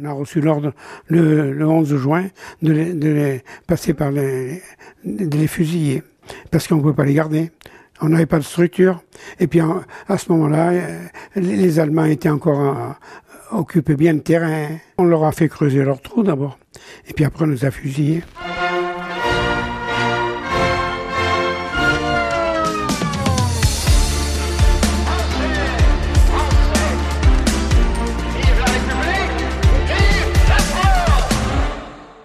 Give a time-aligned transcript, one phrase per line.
[0.00, 0.72] On a reçu l'ordre
[1.06, 2.26] le, le 11 juin
[2.62, 4.62] de les, de les passer par les,
[5.04, 6.02] de les fusiller
[6.50, 7.50] parce qu'on ne pouvait pas les garder.
[8.00, 9.02] On n'avait pas de structure.
[9.40, 11.00] Et puis à ce moment-là, euh,
[11.36, 14.68] les Allemands étaient encore euh, occupés bien le terrain.
[14.98, 16.58] On leur a fait creuser leur trou d'abord.
[17.08, 18.22] Et puis après, on nous a fusillés.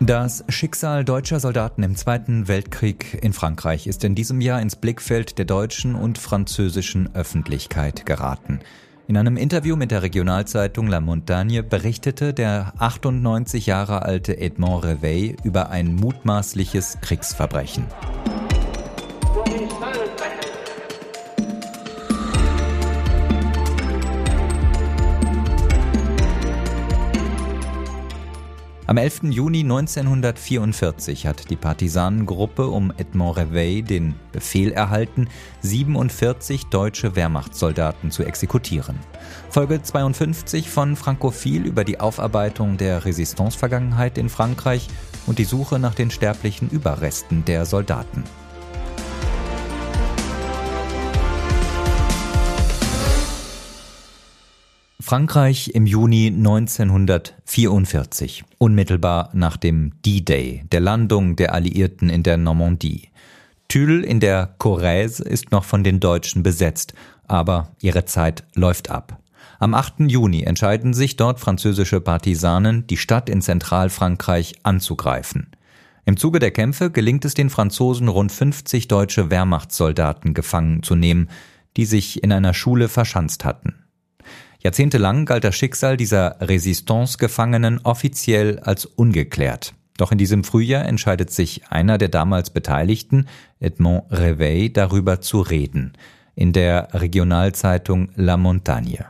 [0.05, 5.37] Das Schicksal deutscher Soldaten im Zweiten Weltkrieg in Frankreich ist in diesem Jahr ins Blickfeld
[5.37, 8.59] der deutschen und französischen Öffentlichkeit geraten.
[9.07, 15.37] In einem Interview mit der Regionalzeitung La Montagne berichtete der 98 Jahre alte Edmond Reveil
[15.45, 17.85] über ein mutmaßliches Kriegsverbrechen.
[28.85, 29.21] Am 11.
[29.29, 35.29] Juni 1944 hat die Partisanengruppe um Edmond Reveil den Befehl erhalten,
[35.61, 38.99] 47 deutsche Wehrmachtssoldaten zu exekutieren.
[39.49, 44.89] Folge 52 von Frankophil über die Aufarbeitung der Resistance-Vergangenheit in Frankreich
[45.27, 48.25] und die Suche nach den sterblichen Überresten der Soldaten.
[55.13, 63.09] Frankreich im Juni 1944, unmittelbar nach dem D-Day, der Landung der Alliierten in der Normandie.
[63.67, 66.95] Tulle in der Corrèze ist noch von den Deutschen besetzt,
[67.27, 69.19] aber ihre Zeit läuft ab.
[69.59, 69.99] Am 8.
[70.07, 75.51] Juni entscheiden sich dort französische Partisanen, die Stadt in Zentralfrankreich anzugreifen.
[76.05, 81.29] Im Zuge der Kämpfe gelingt es den Franzosen, rund 50 deutsche Wehrmachtssoldaten gefangen zu nehmen,
[81.77, 83.75] die sich in einer Schule verschanzt hatten.
[84.63, 89.73] Jahrzehntelang galt das Schicksal dieser Resistance-Gefangenen offiziell als ungeklärt.
[89.97, 93.27] Doch in diesem Frühjahr entscheidet sich einer der damals Beteiligten,
[93.59, 95.93] Edmond Reveil, darüber zu reden.
[96.33, 99.05] In der Regionalzeitung La Montagne.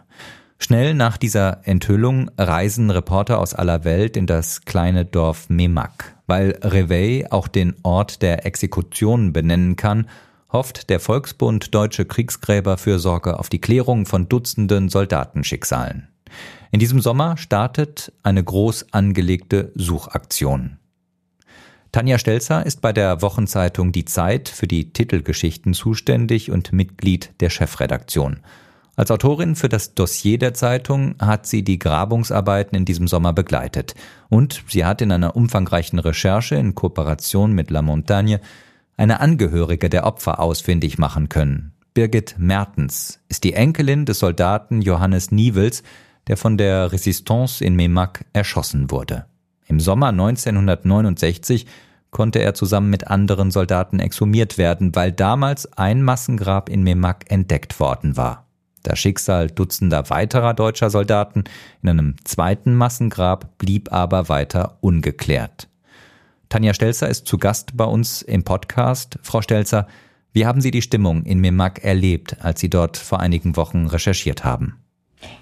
[0.57, 6.57] Schnell nach dieser Enthüllung reisen Reporter aus aller Welt in das kleine Dorf Memac, weil
[6.63, 10.07] Reveil auch den Ort der Exekution benennen kann
[10.53, 16.07] hofft der Volksbund Deutsche Kriegsgräber für Sorge auf die Klärung von Dutzenden Soldatenschicksalen.
[16.71, 20.77] In diesem Sommer startet eine groß angelegte Suchaktion.
[21.91, 27.49] Tanja Stelzer ist bei der Wochenzeitung Die Zeit für die Titelgeschichten zuständig und Mitglied der
[27.49, 28.39] Chefredaktion.
[28.95, 33.95] Als Autorin für das Dossier der Zeitung hat sie die Grabungsarbeiten in diesem Sommer begleitet
[34.29, 38.39] und sie hat in einer umfangreichen Recherche in Kooperation mit La Montagne
[38.97, 41.73] eine Angehörige der Opfer ausfindig machen können.
[41.93, 45.83] Birgit Mertens ist die Enkelin des Soldaten Johannes Nievels,
[46.27, 49.25] der von der Resistance in Memac erschossen wurde.
[49.67, 51.67] Im Sommer 1969
[52.11, 57.79] konnte er zusammen mit anderen Soldaten exhumiert werden, weil damals ein Massengrab in Memac entdeckt
[57.79, 58.47] worden war.
[58.83, 61.45] Das Schicksal dutzender weiterer deutscher Soldaten
[61.81, 65.69] in einem zweiten Massengrab blieb aber weiter ungeklärt.
[66.53, 69.17] Tanja Stelzer ist zu Gast bei uns im Podcast.
[69.23, 69.87] Frau Stelzer,
[70.33, 74.45] wie haben Sie die Stimmung in Memak erlebt, als Sie dort vor einigen Wochen recherchiert
[74.45, 74.75] haben?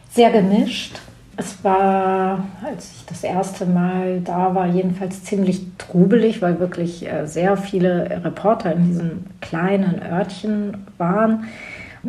[0.09, 1.01] Sehr gemischt.
[1.35, 7.27] Es war, als ich das erste Mal da war, jedenfalls ziemlich trubelig, weil wirklich äh,
[7.27, 11.43] sehr viele Reporter in diesem kleinen Örtchen waren.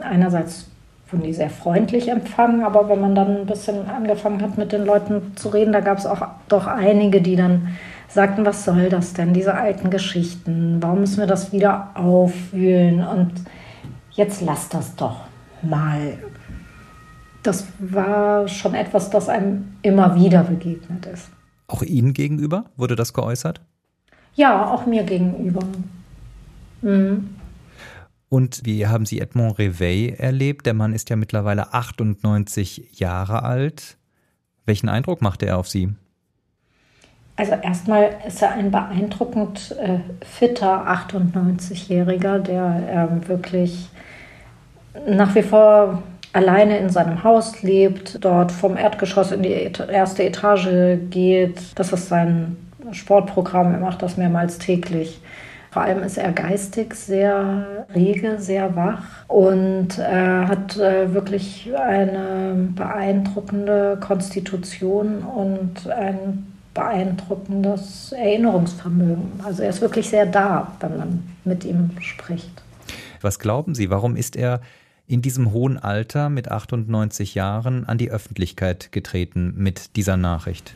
[0.00, 0.68] Einerseits
[1.10, 4.84] wurden die sehr freundlich empfangen, aber wenn man dann ein bisschen angefangen hat, mit den
[4.84, 7.76] Leuten zu reden, da gab es auch doch einige, die dann
[8.14, 10.82] sagten, was soll das denn, diese alten Geschichten?
[10.82, 13.06] Warum müssen wir das wieder aufwühlen?
[13.06, 13.32] Und
[14.12, 15.24] jetzt lass das doch
[15.62, 16.18] mal.
[17.42, 21.30] Das war schon etwas, das einem immer wieder begegnet ist.
[21.66, 23.60] Auch Ihnen gegenüber wurde das geäußert?
[24.34, 25.60] Ja, auch mir gegenüber.
[26.82, 27.30] Mhm.
[28.28, 30.64] Und wie haben Sie Edmond Reveil erlebt?
[30.64, 33.98] Der Mann ist ja mittlerweile 98 Jahre alt.
[34.64, 35.90] Welchen Eindruck machte er auf Sie?
[37.36, 43.88] Also erstmal ist er ein beeindruckend äh, fitter 98-Jähriger, der ähm, wirklich
[45.06, 46.02] nach wie vor
[46.32, 51.78] alleine in seinem Haus lebt, dort vom Erdgeschoss in die erste Etage geht.
[51.78, 52.56] Das ist sein
[52.92, 55.20] Sportprogramm, er macht das mehrmals täglich.
[55.70, 62.68] Vor allem ist er geistig sehr rege, sehr wach und äh, hat äh, wirklich eine
[62.76, 69.40] beeindruckende Konstitution und ein beeindruckendes Erinnerungsvermögen.
[69.44, 72.62] Also er ist wirklich sehr da, wenn man mit ihm spricht.
[73.20, 74.60] Was glauben Sie, warum ist er
[75.06, 80.74] in diesem hohen Alter mit 98 Jahren an die Öffentlichkeit getreten mit dieser Nachricht?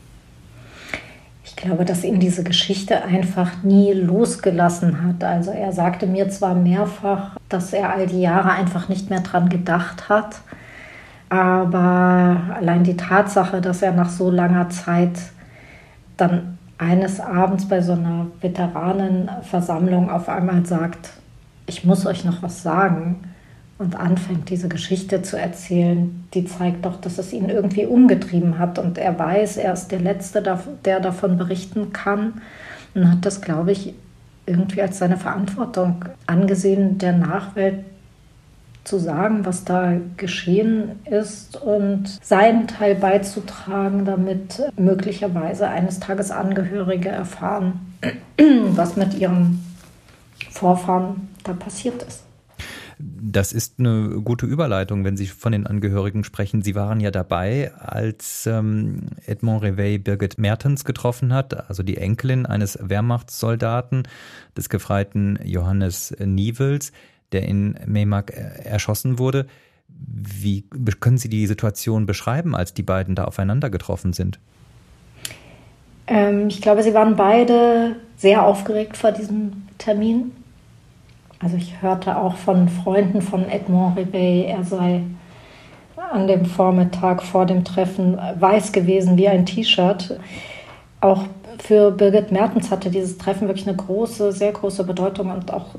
[1.57, 5.23] glaube, dass ihn diese Geschichte einfach nie losgelassen hat.
[5.23, 9.49] Also er sagte mir zwar mehrfach, dass er all die Jahre einfach nicht mehr dran
[9.49, 10.39] gedacht hat,
[11.29, 15.17] aber allein die Tatsache, dass er nach so langer Zeit
[16.17, 21.09] dann eines Abends bei so einer Veteranenversammlung auf einmal sagt,
[21.65, 23.17] ich muss euch noch was sagen
[23.77, 28.79] und anfängt, diese Geschichte zu erzählen, die zeigt doch, dass es ihn irgendwie umgetrieben hat.
[28.79, 30.41] Und er weiß, er ist der Letzte,
[30.85, 32.41] der davon berichten kann
[32.95, 33.93] und hat das, glaube ich,
[34.45, 37.83] irgendwie als seine Verantwortung angesehen, der Nachwelt
[38.87, 47.09] zu sagen, was da geschehen ist und seinen Teil beizutragen, damit möglicherweise eines Tages Angehörige
[47.09, 47.95] erfahren,
[48.69, 49.59] was mit ihrem
[50.49, 52.23] Vorfahren da passiert ist.
[52.99, 56.63] Das ist eine gute Überleitung, wenn Sie von den Angehörigen sprechen.
[56.63, 62.47] Sie waren ja dabei, als ähm, Edmond Reveil Birgit Mertens getroffen hat, also die Enkelin
[62.47, 64.07] eines Wehrmachtssoldaten,
[64.55, 66.91] des Gefreiten Johannes Nievels,
[67.31, 69.47] der in Meymac äh, erschossen wurde.
[69.87, 70.63] Wie
[70.99, 74.39] können Sie die Situation beschreiben, als die beiden da aufeinander getroffen sind?
[76.07, 80.31] Ähm, ich glaube, sie waren beide sehr aufgeregt vor diesem Termin.
[81.39, 85.03] Also ich hörte auch von Freunden von Edmond Ribey, er sei
[86.11, 90.19] an dem Vormittag vor dem Treffen weiß gewesen wie ein T-Shirt.
[91.01, 91.25] Auch
[91.59, 95.75] für Birgit Mertens hatte dieses Treffen wirklich eine große, sehr große Bedeutung und auch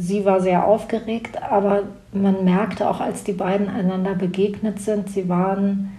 [0.00, 1.82] sie war sehr aufgeregt, aber
[2.12, 5.92] man merkte auch, als die beiden einander begegnet sind, sie waren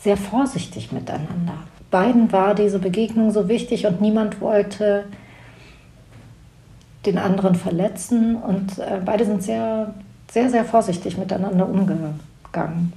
[0.00, 1.54] sehr vorsichtig miteinander.
[1.90, 5.04] Beiden war diese Begegnung so wichtig und niemand wollte
[7.04, 8.36] den anderen verletzen.
[8.36, 9.94] Und äh, beide sind sehr,
[10.30, 12.92] sehr, sehr vorsichtig miteinander umgegangen.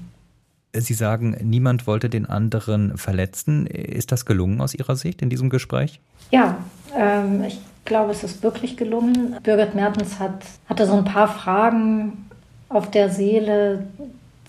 [0.73, 3.65] Sie sagen, niemand wollte den anderen verletzen.
[3.65, 5.99] Ist das gelungen aus Ihrer Sicht in diesem Gespräch?
[6.31, 6.57] Ja,
[6.99, 9.37] ähm, ich glaube, es ist wirklich gelungen.
[9.43, 12.29] Birgit Mertens hat, hatte so ein paar Fragen
[12.69, 13.87] auf der Seele.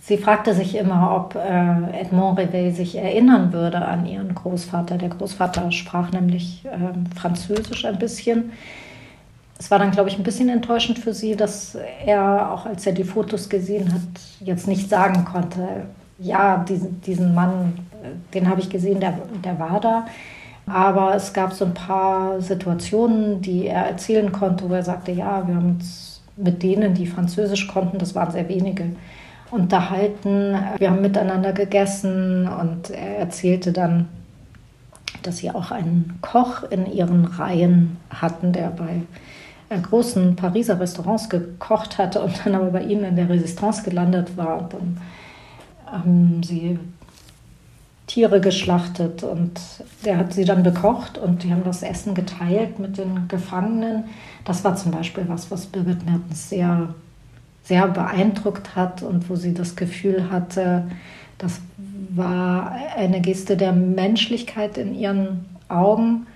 [0.02, 4.99] Sie fragte sich immer, ob äh, Edmond Reveil sich erinnern würde an ihren Großvater.
[4.99, 8.52] Der Großvater sprach nämlich äh, Französisch ein bisschen
[9.61, 11.76] es war dann, glaube ich, ein bisschen enttäuschend für sie, dass
[12.06, 14.00] er, auch als er die Fotos gesehen hat,
[14.41, 15.85] jetzt nicht sagen konnte,
[16.19, 17.75] ja, diesen, diesen Mann,
[18.32, 20.06] den habe ich gesehen, der, der war da.
[20.67, 25.47] Aber es gab so ein paar Situationen, die er erzählen konnte, wo er sagte, ja,
[25.47, 28.85] wir haben uns mit denen, die Französisch konnten, das waren sehr wenige,
[29.51, 30.57] unterhalten.
[30.79, 34.09] Wir haben miteinander gegessen und er erzählte dann,
[35.23, 39.03] dass sie auch einen Koch in ihren Reihen hatten, der bei
[39.79, 44.62] großen Pariser Restaurants gekocht hatte und dann aber bei ihnen in der Resistance gelandet war.
[44.62, 45.01] Und dann
[45.87, 46.79] haben sie
[48.11, 49.61] Tiere geschlachtet und
[50.05, 54.07] der hat sie dann bekocht und die haben das Essen geteilt mit den Gefangenen.
[54.45, 56.93] Das war zum Beispiel was, was Birgit Mertens sehr,
[57.62, 60.91] sehr beeindruckt hat und wo sie das Gefühl hatte,
[61.39, 61.61] das
[62.09, 66.27] war eine Geste der Menschlichkeit in ihren Augen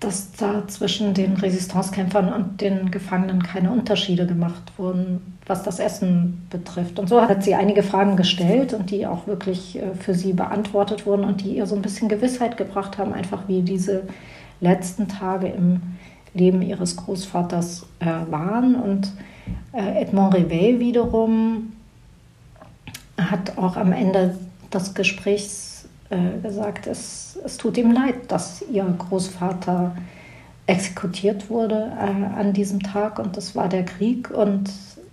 [0.00, 6.46] dass da zwischen den Resistancekämpfern und den Gefangenen keine Unterschiede gemacht wurden, was das Essen
[6.50, 7.00] betrifft.
[7.00, 11.04] Und so hat sie einige Fragen gestellt und die auch wirklich äh, für sie beantwortet
[11.04, 14.04] wurden und die ihr so ein bisschen Gewissheit gebracht haben, einfach wie diese
[14.60, 15.80] letzten Tage im
[16.32, 18.76] Leben ihres Großvaters äh, waren.
[18.76, 19.12] Und
[19.72, 21.72] äh, Edmond Reveil wiederum
[23.16, 24.38] hat auch am Ende
[24.72, 25.67] des Gesprächs
[26.10, 29.94] äh, gesagt, es, es tut ihm leid, dass ihr Großvater
[30.66, 34.70] exekutiert wurde äh, an diesem Tag und das war der Krieg und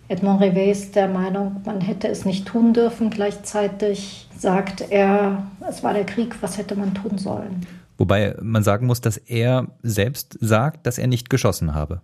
[0.07, 3.09] Edmond Reveil ist der Meinung, man hätte es nicht tun dürfen.
[3.09, 7.65] Gleichzeitig sagt er, es war der Krieg, was hätte man tun sollen?
[7.97, 12.01] Wobei man sagen muss, dass er selbst sagt, dass er nicht geschossen habe.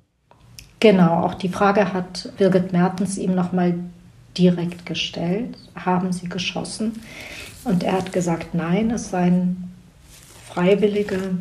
[0.79, 3.75] Genau, auch die Frage hat Birgit Mertens ihm nochmal
[4.37, 5.57] direkt gestellt.
[5.75, 6.93] Haben Sie geschossen?
[7.63, 9.71] Und er hat gesagt, nein, es seien
[10.47, 11.37] Freiwillige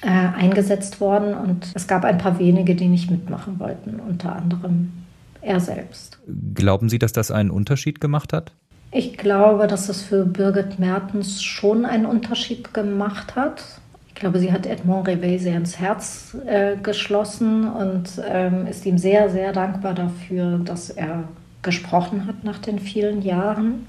[0.00, 4.92] äh, eingesetzt worden und es gab ein paar wenige, die nicht mitmachen wollten, unter anderem
[5.40, 6.18] er selbst.
[6.54, 8.52] Glauben Sie, dass das einen Unterschied gemacht hat?
[8.90, 13.80] Ich glaube, dass es für Birgit Mertens schon einen Unterschied gemacht hat.
[14.14, 18.98] Ich glaube, sie hat Edmond Reveil sehr ins Herz äh, geschlossen und ähm, ist ihm
[18.98, 21.24] sehr, sehr dankbar dafür, dass er
[21.62, 23.86] gesprochen hat nach den vielen Jahren.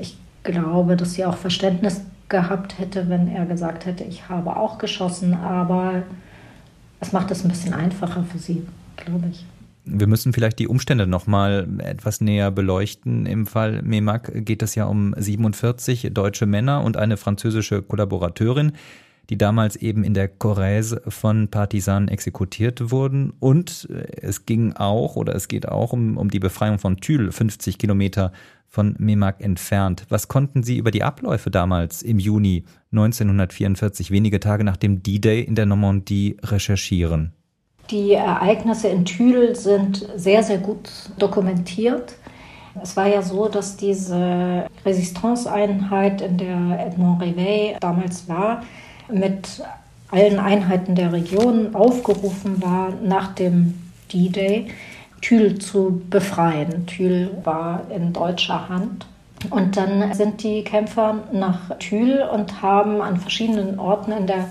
[0.00, 4.78] Ich glaube, dass sie auch Verständnis gehabt hätte, wenn er gesagt hätte, ich habe auch
[4.78, 6.02] geschossen, aber
[7.00, 8.62] es macht es ein bisschen einfacher für sie,
[8.96, 9.44] glaube ich.
[9.86, 13.26] Wir müssen vielleicht die Umstände noch mal etwas näher beleuchten.
[13.26, 18.72] Im Fall Memak geht es ja um 47 deutsche Männer und eine französische Kollaborateurin,
[19.30, 23.32] die damals eben in der Corrèze von Partisanen exekutiert wurden.
[23.40, 23.88] Und
[24.20, 28.32] es ging auch oder es geht auch um, um die Befreiung von Thül, 50 Kilometer
[28.68, 30.04] von Memak entfernt.
[30.08, 35.40] Was konnten Sie über die Abläufe damals im Juni 1944, wenige Tage nach dem D-Day
[35.42, 37.32] in der Normandie, recherchieren?
[37.90, 42.16] Die Ereignisse in Thül sind sehr, sehr gut dokumentiert.
[42.82, 48.62] Es war ja so, dass diese Resistance-Einheit, in der Edmond Rivet damals war,
[49.10, 49.62] mit
[50.10, 53.74] allen Einheiten der Region aufgerufen war, nach dem
[54.12, 54.68] D-Day
[55.20, 56.86] Thül zu befreien.
[56.86, 59.06] Thül war in deutscher Hand.
[59.50, 64.48] Und dann sind die Kämpfer nach Thül und haben an verschiedenen Orten in der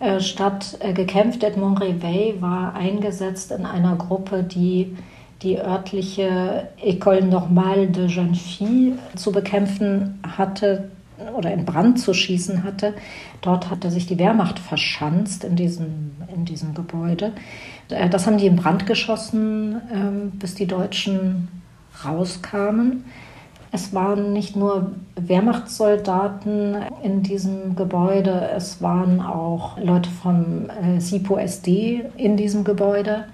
[0.00, 1.44] äh, Stadt äh, gekämpft.
[1.44, 4.96] Edmond Réveil war eingesetzt in einer Gruppe, die
[5.42, 10.90] die örtliche École Normale de Jeunes Filles zu bekämpfen hatte
[11.36, 12.94] oder in Brand zu schießen hatte.
[13.40, 17.32] Dort hatte sich die Wehrmacht verschanzt in diesem, in diesem Gebäude.
[17.88, 21.48] Äh, das haben die in Brand geschossen, ähm, bis die Deutschen
[22.04, 23.04] rauskamen.
[23.72, 31.36] Es waren nicht nur Wehrmachtssoldaten in diesem Gebäude, es waren auch Leute vom äh, SIPO
[31.36, 33.24] SD in diesem Gebäude.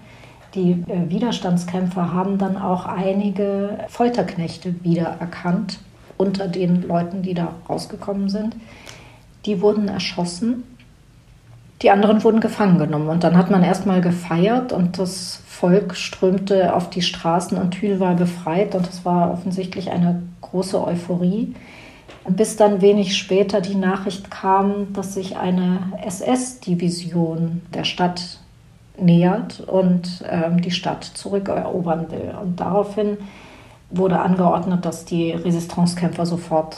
[0.55, 5.79] Die äh, Widerstandskämpfer haben dann auch einige Folterknechte wiedererkannt
[6.23, 8.57] unter den Leuten, die da rausgekommen sind.
[9.45, 10.65] Die wurden erschossen.
[11.83, 13.09] Die anderen wurden gefangen genommen.
[13.09, 17.99] Und dann hat man erstmal gefeiert und das Volk strömte auf die Straßen und Thül
[17.99, 21.55] war befreit und es war offensichtlich eine große Euphorie.
[22.29, 28.39] Bis dann wenig später die Nachricht kam, dass sich eine SS-Division der Stadt
[28.97, 32.33] nähert und ähm, die Stadt zurückerobern will.
[32.41, 33.19] Und daraufhin
[33.93, 36.77] wurde angeordnet, dass die Resistancekämpfer sofort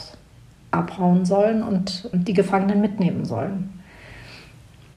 [0.71, 3.80] abhauen sollen und die Gefangenen mitnehmen sollen.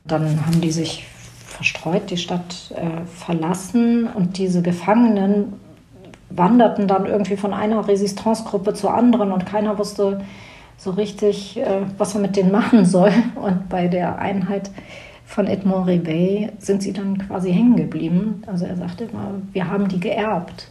[0.06, 1.06] Dann haben die sich
[1.46, 5.54] verstreut die Stadt äh, verlassen und diese Gefangenen
[6.30, 10.22] wanderten dann irgendwie von einer Resistancegruppe zur anderen und keiner wusste
[10.78, 13.12] so richtig, äh, was er mit denen machen soll.
[13.36, 14.70] Und bei der Einheit
[15.26, 18.44] von Edmond Rivet sind sie dann quasi hängen geblieben.
[18.46, 20.70] Also er sagte immer, wir haben die geerbt.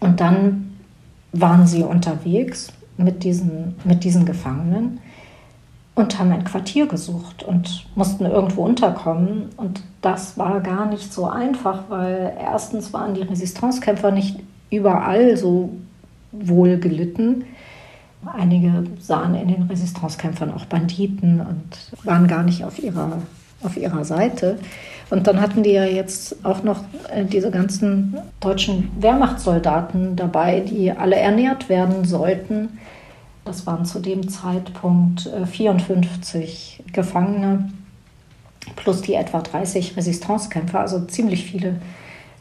[0.00, 0.65] Und dann
[1.40, 5.00] waren sie unterwegs mit diesen, mit diesen Gefangenen
[5.96, 9.48] und haben ein Quartier gesucht und mussten irgendwo unterkommen.
[9.56, 14.38] Und das war gar nicht so einfach, weil erstens waren die Resistancekämpfer nicht
[14.70, 15.70] überall so
[16.32, 17.44] wohl gelitten.
[18.26, 23.22] Einige sahen in den Resistancekämpfern auch Banditen und waren gar nicht auf ihrer,
[23.62, 24.58] auf ihrer Seite.
[25.08, 26.80] Und dann hatten die ja jetzt auch noch
[27.12, 32.78] äh, diese ganzen deutschen Wehrmachtssoldaten dabei, die alle ernährt werden sollten.
[33.44, 37.70] Das waren zu dem Zeitpunkt 54 äh, Gefangene
[38.74, 41.76] plus die etwa 30 Resistancekämpfer, also ziemlich viele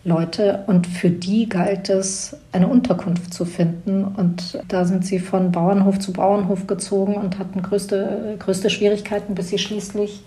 [0.04, 0.64] Leute.
[0.66, 4.06] Und für die galt es, eine Unterkunft zu finden.
[4.06, 9.50] Und da sind sie von Bauernhof zu Bauernhof gezogen und hatten größte, größte Schwierigkeiten, bis
[9.50, 10.24] sie schließlich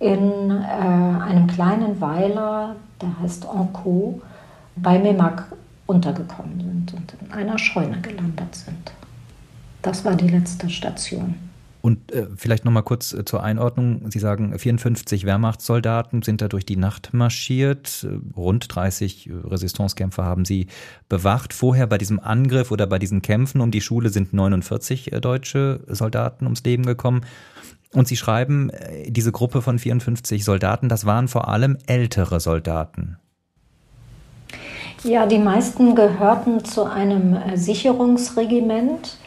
[0.00, 4.20] in äh, einem kleinen Weiler, der heißt Anco,
[4.76, 5.44] bei Memak
[5.86, 8.92] untergekommen sind und in einer Scheune gelandet sind.
[9.82, 11.34] Das war die letzte Station.
[11.82, 14.10] Und äh, vielleicht noch mal kurz äh, zur Einordnung.
[14.10, 18.06] Sie sagen, 54 Wehrmachtssoldaten sind da durch die Nacht marschiert.
[18.36, 20.66] Rund 30 äh, Resistancekämpfer haben sie
[21.08, 21.54] bewacht.
[21.54, 25.80] Vorher bei diesem Angriff oder bei diesen Kämpfen um die Schule sind 49 äh, deutsche
[25.88, 27.22] Soldaten ums Leben gekommen.
[27.92, 33.16] Und Sie schreiben, äh, diese Gruppe von 54 Soldaten, das waren vor allem ältere Soldaten.
[35.02, 39.18] Ja, die meisten gehörten zu einem äh, Sicherungsregiment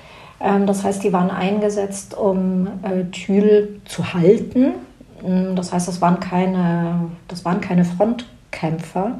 [0.44, 4.74] ähm, das heißt, die waren eingesetzt, um äh, Thül zu halten.
[5.22, 9.20] Mm, das heißt, das waren keine, das waren keine Frontkämpfer.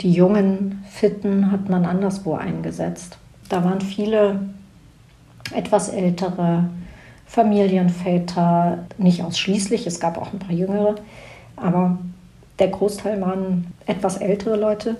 [0.00, 3.18] Die jungen Fitten hat man anderswo eingesetzt.
[3.48, 4.40] Da waren viele
[5.54, 6.64] etwas ältere
[7.28, 10.94] Familienväter, nicht ausschließlich, es gab auch ein paar jüngere,
[11.56, 11.98] aber
[12.58, 14.96] der Großteil waren etwas ältere Leute.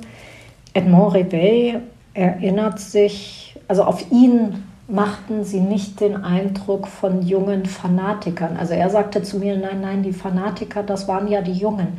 [0.75, 1.83] Edmond Reveil
[2.13, 8.57] erinnert sich, also auf ihn machten sie nicht den Eindruck von jungen Fanatikern.
[8.57, 11.99] Also er sagte zu mir, nein, nein, die Fanatiker, das waren ja die Jungen.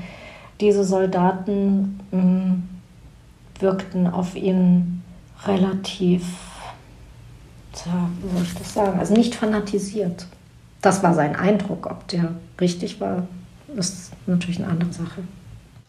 [0.62, 2.70] Diese Soldaten mh, hm,
[3.60, 5.04] wirkten auf ihn
[5.46, 6.24] relativ,
[7.84, 10.28] tja, wie soll ich das sagen, also nicht fanatisiert.
[10.82, 11.88] Das war sein Eindruck.
[11.88, 13.28] Ob der richtig war,
[13.76, 15.24] ist natürlich eine andere Sache.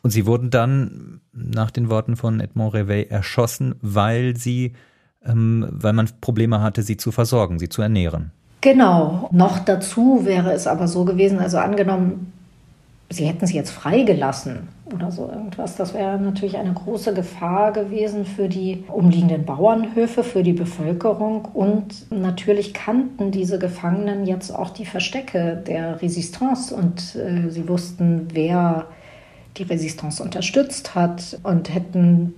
[0.02, 4.72] Und Sie wurden dann nach den Worten von Edmond Reveil erschossen, weil sie,
[5.24, 8.32] ähm, weil man Probleme hatte, sie zu versorgen, sie zu ernähren.
[8.62, 9.28] Genau.
[9.32, 12.32] Noch dazu wäre es aber so gewesen, also angenommen,
[13.10, 15.76] sie hätten sie jetzt freigelassen oder so irgendwas.
[15.76, 21.46] Das wäre natürlich eine große Gefahr gewesen für die umliegenden Bauernhöfe, für die Bevölkerung.
[21.52, 28.28] Und natürlich kannten diese Gefangenen jetzt auch die Verstecke der Resistance und äh, sie wussten,
[28.32, 28.86] wer
[29.56, 32.34] die Resistance unterstützt hat und hätten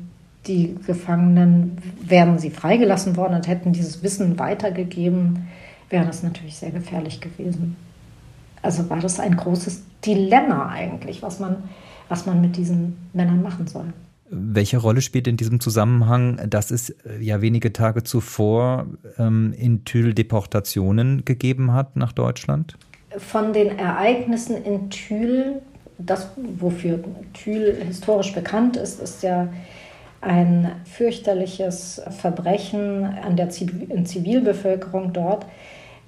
[0.47, 5.49] die Gefangenen, wären sie freigelassen worden und hätten dieses Wissen weitergegeben,
[5.89, 7.77] wäre das natürlich sehr gefährlich gewesen.
[8.61, 11.65] Also war das ein großes Dilemma eigentlich, was man,
[12.13, 13.87] was man mit diesen Männern machen soll.
[14.29, 18.87] Welche Rolle spielt in diesem Zusammenhang, dass es äh, ja wenige Tage zuvor
[19.19, 22.77] ähm, in Thül Deportationen gegeben hat nach Deutschland?
[23.17, 25.63] Von den Ereignissen in Thül,
[25.97, 26.29] das,
[26.59, 26.99] wofür
[27.33, 29.49] Thül historisch bekannt ist, ist ja
[30.21, 35.47] ein fürchterliches Verbrechen an der Zivilbevölkerung dort.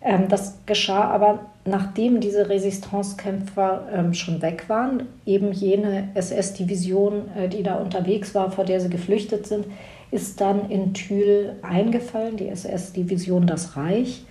[0.05, 7.49] Ähm, das geschah aber, nachdem diese Resistancekämpfer ähm, schon weg waren, eben jene SS-Division, äh,
[7.49, 9.65] die da unterwegs war, vor der sie geflüchtet sind,
[10.11, 14.25] ist dann in Thül eingefallen, die SS-Division Das Reich.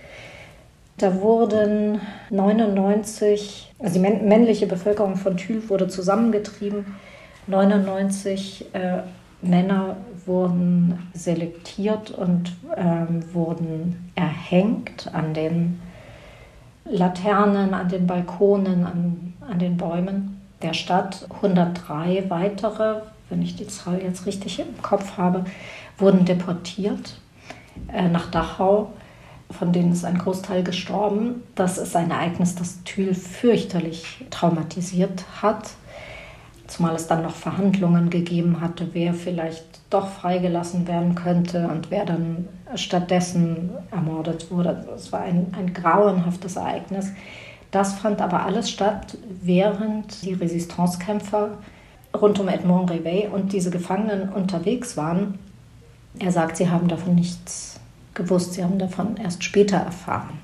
[0.96, 2.00] Da wurden
[2.30, 6.86] 99, also die männliche Bevölkerung von Thül wurde zusammengetrieben,
[7.48, 8.98] 99 äh,
[9.48, 9.96] Männer
[10.26, 15.80] wurden selektiert und ähm, wurden erhängt an den
[16.84, 21.26] Laternen, an den Balkonen, an, an den Bäumen der Stadt.
[21.36, 25.44] 103 weitere, wenn ich die Zahl jetzt richtig im Kopf habe,
[25.98, 27.18] wurden deportiert
[27.92, 28.92] äh, nach Dachau,
[29.50, 31.42] von denen ist ein Großteil gestorben.
[31.54, 35.70] Das ist ein Ereignis, das Thül fürchterlich traumatisiert hat
[36.66, 42.04] zumal es dann noch Verhandlungen gegeben hatte, wer vielleicht doch freigelassen werden könnte und wer
[42.04, 44.86] dann stattdessen ermordet wurde.
[44.94, 47.12] Es war ein, ein grauenhaftes Ereignis.
[47.70, 51.58] Das fand aber alles statt, während die Resistancekämpfer
[52.16, 55.38] rund um Edmond Reveil und diese Gefangenen unterwegs waren.
[56.18, 57.80] Er sagt, sie haben davon nichts
[58.14, 60.38] gewusst, sie haben davon erst später erfahren.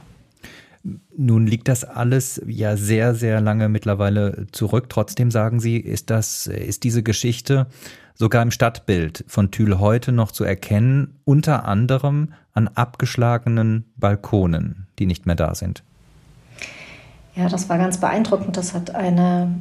[0.83, 4.88] Nun liegt das alles ja sehr, sehr lange mittlerweile zurück.
[4.88, 7.66] Trotzdem sagen Sie, ist das, ist diese Geschichte
[8.14, 15.07] sogar im Stadtbild von Thül heute noch zu erkennen, unter anderem an abgeschlagenen Balkonen, die
[15.07, 15.83] nicht mehr da sind.
[17.35, 18.57] Ja, das war ganz beeindruckend.
[18.57, 19.55] Das hat eine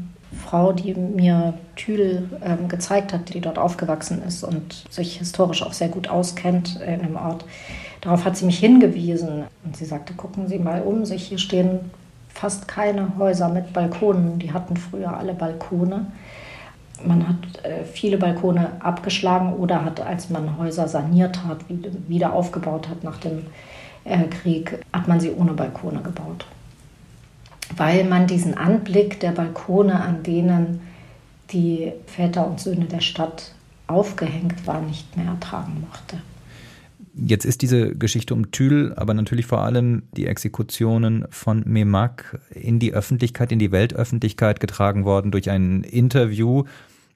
[0.46, 5.74] Frau, die mir Thül ähm, gezeigt hat, die dort aufgewachsen ist und sich historisch auch
[5.74, 7.46] sehr gut auskennt in dem Ort,
[8.02, 11.92] Darauf hat sie mich hingewiesen und sie sagte, gucken Sie mal um sich, hier stehen
[12.30, 14.40] fast keine Häuser mit Balkonen.
[14.40, 16.08] Die hatten früher alle Balkone.
[17.06, 21.60] Man hat äh, viele Balkone abgeschlagen oder hat, als man Häuser saniert hat,
[22.08, 23.46] wieder aufgebaut hat nach dem
[24.06, 26.46] äh, Krieg, hat man sie ohne Balkone gebaut.
[27.76, 30.82] Weil man diesen Anblick der Balkone, an denen
[31.52, 33.54] die Väter und Söhne der Stadt
[33.88, 36.18] aufgehängt waren, nicht mehr ertragen mochte.
[37.22, 42.80] Jetzt ist diese Geschichte um Thül, aber natürlich vor allem die Exekutionen von Memak in
[42.80, 46.64] die Öffentlichkeit, in die Weltöffentlichkeit getragen worden durch ein Interview,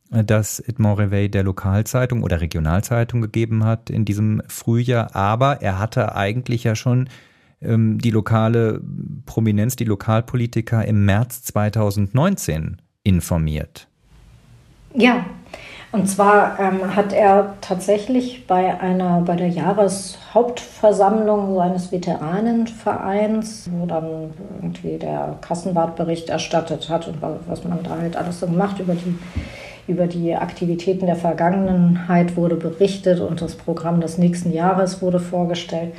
[0.10, 5.16] das Edmond Reveil der Lokalzeitung oder Regionalzeitung gegeben hat in diesem Frühjahr.
[5.16, 7.08] Aber er hatte eigentlich ja schon
[7.62, 8.82] ähm, die lokale
[9.26, 13.88] Prominenz, die Lokalpolitiker im März 2019 informiert.
[14.96, 15.26] Ja,
[15.94, 24.34] und zwar ähm, hat er tatsächlich bei einer bei der Jahreshauptversammlung seines Veteranenvereins, wo dann
[24.60, 28.96] irgendwie der Kassenwart Bericht erstattet hat und was man da halt alles so gemacht über
[28.96, 29.16] die
[29.88, 35.94] über die Aktivitäten der Vergangenheit wurde berichtet und das Programm des nächsten Jahres wurde vorgestellt.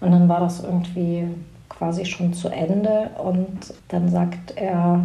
[0.00, 1.28] Und dann war das irgendwie
[1.68, 5.04] quasi schon zu Ende und dann sagt er,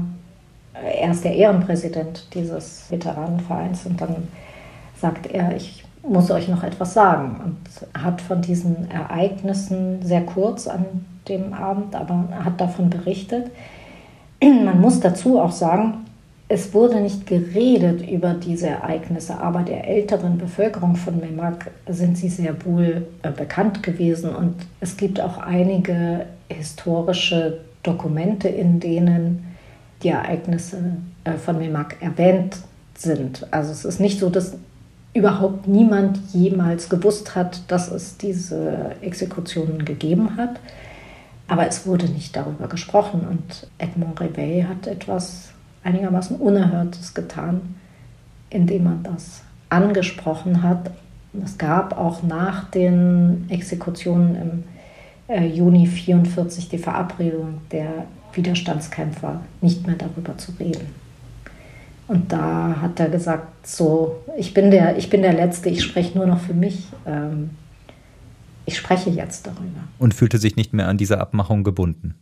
[0.73, 4.27] er ist der Ehrenpräsident dieses Veteranenvereins und dann
[4.99, 10.67] sagt er, ich muss euch noch etwas sagen und hat von diesen Ereignissen sehr kurz
[10.67, 10.85] an
[11.27, 13.51] dem Abend, aber hat davon berichtet.
[14.41, 16.05] Man muss dazu auch sagen,
[16.49, 22.29] es wurde nicht geredet über diese Ereignisse, aber der älteren Bevölkerung von Memak sind sie
[22.29, 29.52] sehr wohl äh, bekannt gewesen und es gibt auch einige historische Dokumente, in denen
[30.03, 32.57] die Ereignisse äh, von Memak erwähnt
[32.95, 33.47] sind.
[33.51, 34.55] Also es ist nicht so, dass
[35.13, 40.59] überhaupt niemand jemals gewusst hat, dass es diese Exekutionen gegeben hat.
[41.47, 45.49] Aber es wurde nicht darüber gesprochen und Edmond Reveil hat etwas
[45.83, 47.75] einigermaßen Unerhörtes getan,
[48.49, 50.91] indem man das angesprochen hat.
[51.43, 54.63] Es gab auch nach den Exekutionen im
[55.27, 58.05] äh, Juni 1944 die Verabredung der
[58.35, 60.87] Widerstandskämpfer, nicht mehr darüber zu reden.
[62.07, 66.17] Und da hat er gesagt, so, ich bin der, ich bin der Letzte, ich spreche
[66.17, 66.87] nur noch für mich.
[67.05, 67.51] Ähm,
[68.65, 69.83] ich spreche jetzt darüber.
[69.99, 72.15] Und fühlte sich nicht mehr an diese Abmachung gebunden.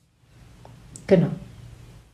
[1.07, 1.27] Genau.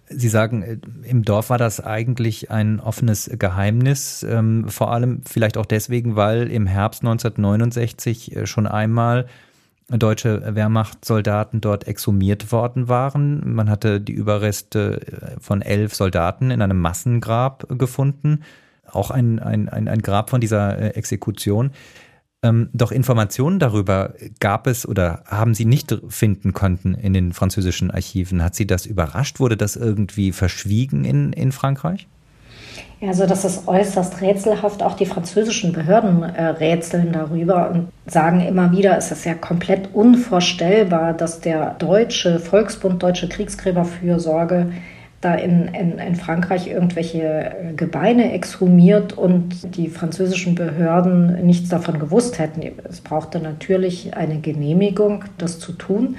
[0.09, 5.57] Sie sagen, äh, im Dorf war das eigentlich ein offenes Geheimnis, ähm, vor allem vielleicht
[5.57, 9.27] auch deswegen, weil im Herbst 1969 äh, schon einmal
[9.89, 13.53] deutsche Wehrmachtssoldaten dort exhumiert worden waren.
[13.53, 18.43] Man hatte die Überreste äh, von elf Soldaten in einem Massengrab gefunden,
[18.85, 21.71] auch ein, ein, ein, Grab von dieser Exekution.
[22.43, 27.89] Ähm, doch Informationen darüber gab es oder haben Sie nicht finden konnten in den französischen
[27.89, 28.43] Archiven.
[28.43, 29.39] Hat Sie das überrascht?
[29.39, 32.07] Wurde das irgendwie verschwiegen in, in Frankreich?
[33.01, 34.81] Also das ist äußerst rätselhaft.
[34.81, 39.93] Auch die französischen Behörden äh, rätseln darüber und sagen immer wieder, es ist ja komplett
[39.93, 44.71] unvorstellbar, dass der deutsche Volksbund Deutsche Kriegsgräberfürsorge
[45.21, 51.99] da in, in, in Frankreich irgendwelche äh, Gebeine exhumiert und die französischen Behörden nichts davon
[51.99, 52.61] gewusst hätten.
[52.87, 56.17] Es brauchte natürlich eine Genehmigung, das zu tun.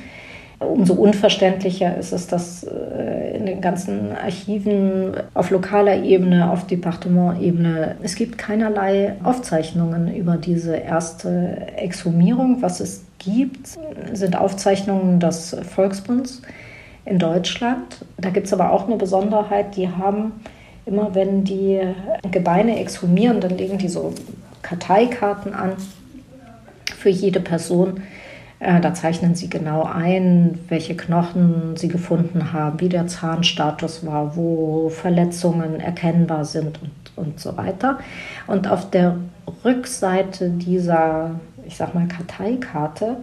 [0.60, 7.94] Umso unverständlicher ist es, dass äh, in den ganzen Archiven auf lokaler Ebene, auf Departementebene,
[8.02, 12.60] es gibt keinerlei Aufzeichnungen über diese erste Exhumierung.
[12.60, 13.78] Was es gibt,
[14.12, 16.42] sind Aufzeichnungen des Volksbunds
[17.04, 18.04] in Deutschland.
[18.16, 20.32] Da gibt es aber auch eine Besonderheit, die haben
[20.86, 21.80] immer, wenn die
[22.30, 24.12] Gebeine exhumieren, dann legen die so
[24.62, 25.74] Karteikarten an
[26.96, 28.02] für jede Person.
[28.60, 34.36] Äh, da zeichnen sie genau ein, welche Knochen sie gefunden haben, wie der Zahnstatus war,
[34.36, 37.98] wo Verletzungen erkennbar sind und, und so weiter.
[38.46, 39.16] Und auf der
[39.64, 41.32] Rückseite dieser,
[41.66, 43.18] ich sag mal, Karteikarte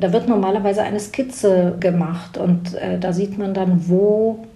[0.00, 4.46] da wird normalerweise eine Skizze gemacht und äh, da sieht man dann, wo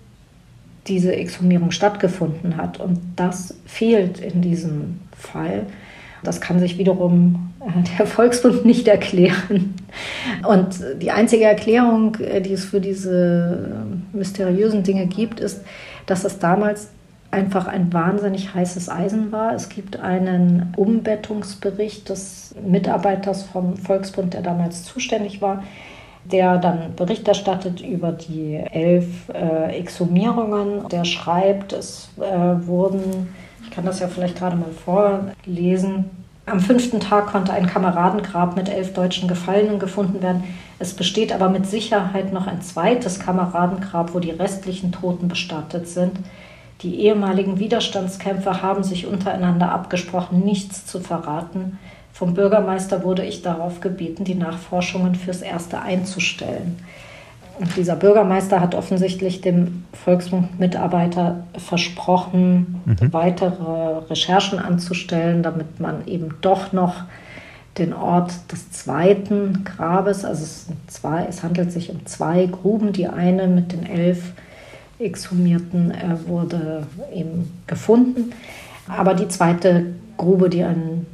[0.87, 2.81] diese Exhumierung stattgefunden hat.
[2.81, 5.67] Und das fehlt in diesem Fall.
[6.23, 7.53] Das kann sich wiederum
[7.99, 9.75] der Volksbund nicht erklären.
[10.47, 15.63] Und die einzige Erklärung, äh, die es für diese äh, mysteriösen Dinge gibt, ist,
[16.07, 16.91] dass es damals
[17.31, 19.55] einfach ein wahnsinnig heißes Eisen war.
[19.55, 25.65] Es gibt einen Umbettungsbericht des Mitarbeiters vom Volksbund, der damals zuständig war,
[26.25, 30.89] der dann Bericht erstattet über die elf äh, Exhumierungen.
[30.91, 37.01] Der schreibt, es äh, wurden, ich kann das ja vielleicht gerade mal vorlesen, am fünften
[37.01, 40.45] Tag konnte ein Kameradengrab mit elf deutschen Gefallenen gefunden werden.
[40.79, 46.19] Es besteht aber mit Sicherheit noch ein zweites Kameradengrab, wo die restlichen Toten bestattet sind.
[46.83, 51.79] Die ehemaligen Widerstandskämpfer haben sich untereinander abgesprochen, nichts zu verraten.
[52.13, 56.79] Vom Bürgermeister wurde ich darauf gebeten, die Nachforschungen fürs Erste einzustellen.
[57.59, 63.13] Und dieser Bürgermeister hat offensichtlich dem Volksmund-Mitarbeiter versprochen, mhm.
[63.13, 67.05] weitere Recherchen anzustellen, damit man eben doch noch
[67.79, 73.09] den Ort des zweiten Grabes, also es, zwei, es handelt sich um zwei Gruben, die
[73.09, 74.33] eine mit den elf
[74.99, 78.33] Exhumierten äh, wurde eben gefunden.
[78.89, 79.87] Aber die zweite
[80.17, 81.07] Grube, die ein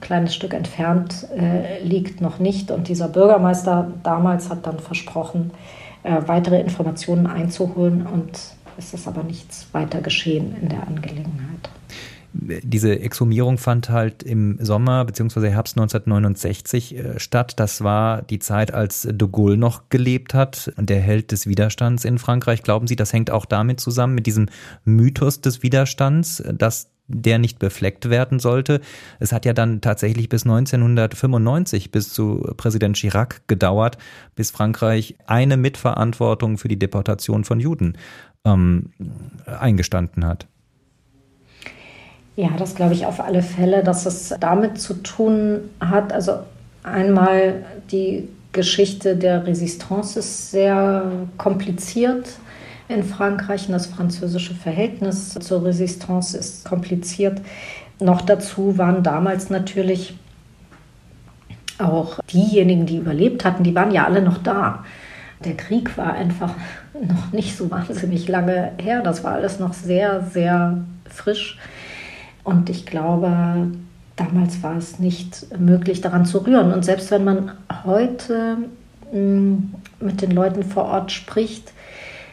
[0.00, 2.70] kleines Stück entfernt äh, liegt, noch nicht.
[2.70, 5.50] Und dieser Bürgermeister damals hat dann versprochen,
[6.02, 8.06] äh, weitere Informationen einzuholen.
[8.06, 8.32] Und
[8.76, 11.70] es ist aber nichts weiter geschehen in der Angelegenheit
[12.40, 15.50] diese Exhumierung fand halt im Sommer bzw.
[15.50, 17.54] Herbst 1969 äh, statt.
[17.56, 22.18] Das war die Zeit, als de Gaulle noch gelebt hat, der Held des Widerstands in
[22.18, 22.62] Frankreich.
[22.62, 24.46] Glauben Sie, das hängt auch damit zusammen, mit diesem
[24.84, 28.80] Mythos des Widerstands, dass der nicht befleckt werden sollte.
[29.18, 33.98] Es hat ja dann tatsächlich bis 1995, bis zu Präsident Chirac gedauert,
[34.36, 37.96] bis Frankreich eine Mitverantwortung für die Deportation von Juden
[38.44, 38.90] ähm,
[39.46, 40.46] eingestanden hat.
[42.36, 46.12] Ja, das glaube ich auf alle Fälle, dass es damit zu tun hat.
[46.12, 46.38] Also
[46.84, 52.38] einmal die Geschichte der Resistance ist sehr kompliziert
[52.88, 57.40] in Frankreich das französische Verhältnis zur Resistance ist kompliziert.
[58.00, 60.16] Noch dazu waren damals natürlich
[61.78, 64.84] auch diejenigen, die überlebt hatten, die waren ja alle noch da.
[65.44, 66.54] Der Krieg war einfach
[67.00, 69.02] noch nicht so wahnsinnig lange her.
[69.02, 71.58] Das war alles noch sehr, sehr frisch.
[72.42, 73.68] Und ich glaube,
[74.16, 76.72] damals war es nicht möglich, daran zu rühren.
[76.72, 77.52] Und selbst wenn man
[77.84, 78.56] heute
[79.12, 79.54] mm,
[80.00, 81.72] mit den Leuten vor Ort spricht,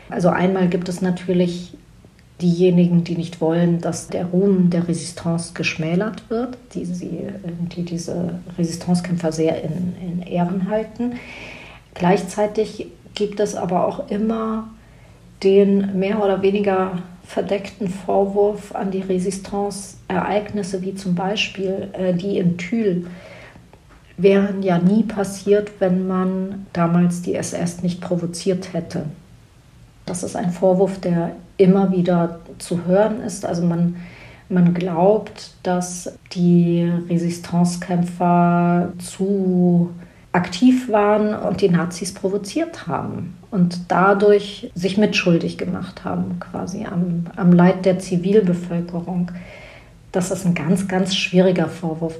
[0.10, 1.74] also einmal gibt es natürlich
[2.42, 7.28] diejenigen, die nicht wollen, dass der Ruhm der Resistance geschmälert wird, die, sie,
[7.76, 11.14] die diese Resistancekämpfer sehr in, in Ehren halten.
[11.94, 14.68] Gleichzeitig gibt es aber auch immer
[15.44, 22.58] den mehr oder weniger verdeckten Vorwurf an die Resistance-Ereignisse, wie zum Beispiel äh, die in
[22.58, 23.08] Thül,
[24.18, 29.06] wären ja nie passiert, wenn man damals die SS nicht provoziert hätte.
[30.06, 33.46] Das ist ein Vorwurf, der immer wieder zu hören ist.
[33.46, 33.96] Also man,
[34.50, 39.90] man glaubt, dass die Resistancekämpfer zu
[40.32, 47.28] aktiv waren und die Nazis provoziert haben und dadurch sich mitschuldig gemacht haben, quasi am,
[47.38, 49.32] am Leid der Zivilbevölkerung.
[50.12, 52.16] Das ist ein ganz, ganz schwieriger Vorwurf.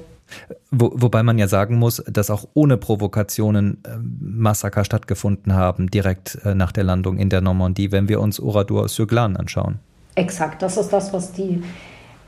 [0.70, 6.38] Wo, wobei man ja sagen muss, dass auch ohne Provokationen äh, Massaker stattgefunden haben, direkt
[6.44, 9.78] äh, nach der Landung in der Normandie, wenn wir uns Oradour-sur-Glane anschauen.
[10.14, 11.62] Exakt, das ist das, was die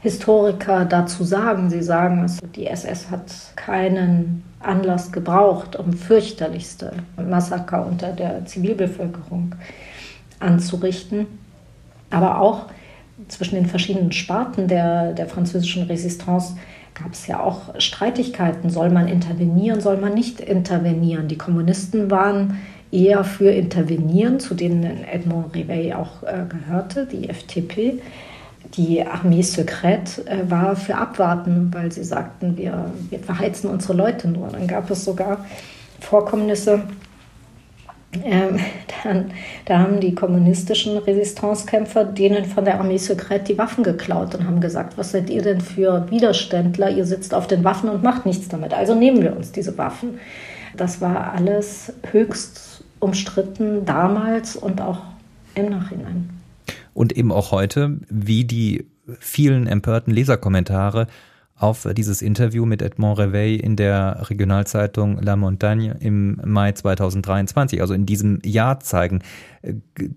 [0.00, 1.70] Historiker dazu sagen.
[1.70, 9.54] Sie sagen, die SS hat keinen Anlass gebraucht, um fürchterlichste Massaker unter der Zivilbevölkerung
[10.38, 11.26] anzurichten.
[12.10, 12.66] Aber auch
[13.26, 16.56] zwischen den verschiedenen Sparten der, der französischen Resistance
[17.02, 18.70] gab es ja auch Streitigkeiten.
[18.70, 21.28] Soll man intervenieren, soll man nicht intervenieren?
[21.28, 22.58] Die Kommunisten waren
[22.90, 28.00] eher für Intervenieren, zu denen Edmond Rivet auch äh, gehörte, die FTP.
[28.74, 34.28] Die Armee Secrète äh, war für Abwarten, weil sie sagten, wir, wir verheizen unsere Leute
[34.28, 34.48] nur.
[34.48, 35.44] Dann gab es sogar
[36.00, 36.82] Vorkommnisse,
[38.24, 38.58] ähm,
[39.02, 39.32] dann,
[39.66, 44.60] da haben die kommunistischen Resistancekämpfer denen von der Armee Secrète die Waffen geklaut und haben
[44.60, 46.90] gesagt, was seid ihr denn für Widerständler?
[46.90, 48.72] Ihr sitzt auf den Waffen und macht nichts damit.
[48.72, 50.18] Also nehmen wir uns diese Waffen.
[50.76, 55.02] Das war alles höchst umstritten damals und auch
[55.54, 56.30] im Nachhinein.
[56.94, 58.86] Und eben auch heute, wie die
[59.20, 61.06] vielen empörten Leserkommentare
[61.58, 67.94] auf dieses Interview mit Edmond Reveil in der Regionalzeitung La Montagne im Mai 2023, also
[67.94, 69.20] in diesem Jahr zeigen.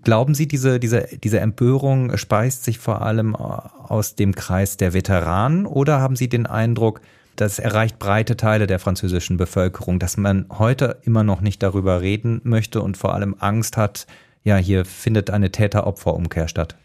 [0.04, 5.66] Glauben Sie, diese, diese, diese Empörung speist sich vor allem aus dem Kreis der Veteranen
[5.66, 7.00] oder haben Sie den Eindruck,
[7.34, 12.40] das erreicht breite Teile der französischen Bevölkerung, dass man heute immer noch nicht darüber reden
[12.44, 14.06] möchte und vor allem Angst hat,
[14.44, 16.76] ja, hier findet eine Täter-Opfer-Umkehr statt?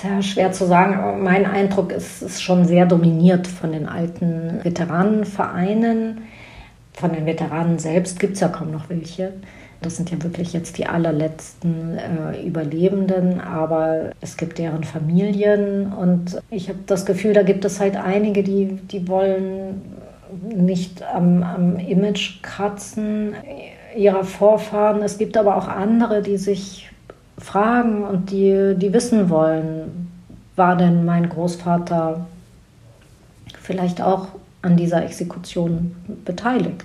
[0.00, 6.22] Sehr schwer zu sagen, mein Eindruck ist, ist schon sehr dominiert von den alten Veteranenvereinen.
[6.94, 9.32] Von den Veteranen selbst gibt es ja kaum noch welche.
[9.82, 16.40] Das sind ja wirklich jetzt die allerletzten äh, Überlebenden, aber es gibt deren Familien und
[16.50, 19.82] ich habe das Gefühl, da gibt es halt einige, die, die wollen
[20.54, 23.34] nicht am, am Image kratzen
[23.96, 25.02] ihrer Vorfahren.
[25.02, 26.89] Es gibt aber auch andere, die sich
[27.40, 30.08] fragen und die, die wissen wollen,
[30.56, 32.26] war denn mein Großvater
[33.60, 34.28] vielleicht auch
[34.62, 36.84] an dieser Exekution beteiligt?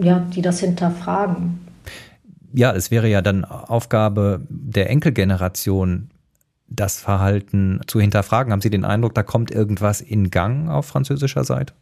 [0.00, 1.60] Ja, die das hinterfragen.
[2.52, 6.10] Ja, es wäre ja dann Aufgabe der Enkelgeneration,
[6.68, 8.52] das Verhalten zu hinterfragen.
[8.52, 11.74] Haben Sie den Eindruck, da kommt irgendwas in Gang auf französischer Seite?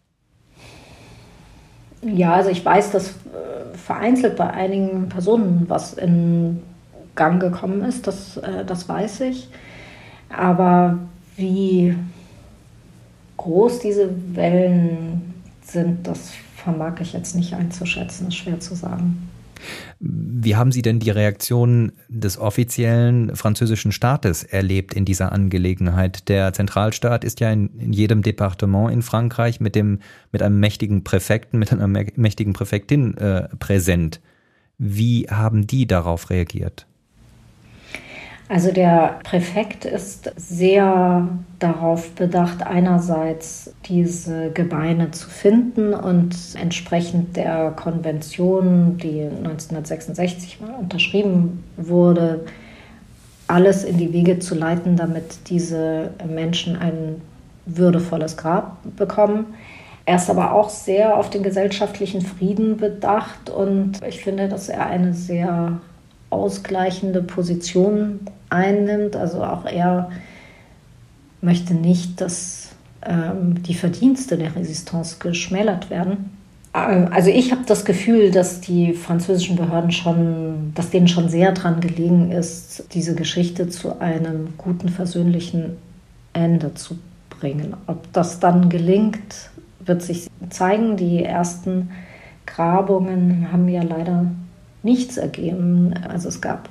[2.03, 6.63] Ja, also ich weiß, dass äh, vereinzelt bei einigen Personen was in
[7.17, 9.49] Gang gekommen ist, das, äh, das weiß ich.
[10.29, 10.99] Aber
[11.37, 11.97] wie
[13.37, 19.29] groß diese Wellen sind, das vermag ich jetzt nicht einzuschätzen, ist schwer zu sagen.
[19.99, 26.29] Wie haben Sie denn die Reaktion des offiziellen französischen Staates erlebt in dieser Angelegenheit?
[26.29, 30.01] Der Zentralstaat ist ja in, in, jedem Departement in Frankreich mit, dem,
[30.33, 34.21] mit einem mächtigen Präfekten, mit einer mächtigen Präfektin äh, präsent.
[34.79, 36.87] Wie haben die darauf reagiert?
[38.49, 41.29] Also der Präfekt ist sehr
[41.59, 51.65] darauf bedacht, einerseits diese Gebeine zu finden und entsprechend der Konvention, die 1966 mal unterschrieben
[51.77, 52.45] wurde,
[53.49, 57.21] alles in die Wege zu leiten, damit diese Menschen ein
[57.65, 59.47] würdevolles Grab bekommen.
[60.05, 64.87] Er ist aber auch sehr auf den gesellschaftlichen Frieden bedacht und ich finde, dass er
[64.87, 65.81] eine sehr
[66.31, 69.17] ausgleichende Position einnimmt.
[69.17, 70.11] Also auch er
[71.41, 72.71] möchte nicht, dass
[73.03, 76.37] ähm, die Verdienste der Resistance geschmälert werden.
[76.75, 81.53] Ähm, also ich habe das Gefühl, dass die französischen Behörden schon, dass denen schon sehr
[81.53, 85.77] daran gelegen ist, diese Geschichte zu einem guten, versöhnlichen
[86.33, 86.99] Ende zu
[87.31, 87.75] bringen.
[87.87, 89.51] Ob das dann gelingt,
[89.85, 90.97] wird sich zeigen.
[90.97, 91.91] Die ersten
[92.45, 94.27] Grabungen haben ja leider
[94.83, 95.95] nichts ergeben.
[96.09, 96.69] Also es gab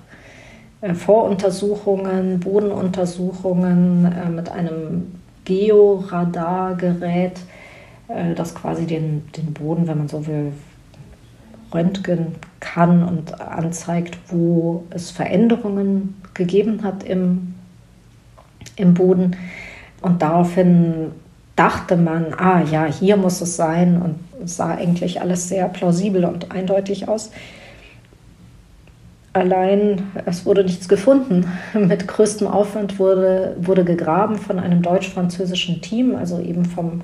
[0.94, 7.40] Voruntersuchungen, Bodenuntersuchungen äh, mit einem Georadargerät,
[8.08, 10.52] äh, das quasi den, den Boden, wenn man so will,
[11.74, 17.56] röntgen kann und anzeigt, wo es Veränderungen gegeben hat im,
[18.76, 19.36] im Boden.
[20.02, 21.12] Und daraufhin
[21.56, 26.52] dachte man, ah ja, hier muss es sein und sah eigentlich alles sehr plausibel und
[26.52, 27.32] eindeutig aus.
[29.36, 31.46] Allein es wurde nichts gefunden.
[31.74, 37.02] Mit größtem Aufwand wurde, wurde gegraben von einem deutsch-französischen Team, also eben vom